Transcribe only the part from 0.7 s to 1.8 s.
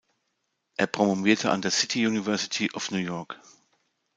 Er promovierte an der